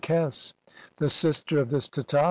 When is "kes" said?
0.25-0.53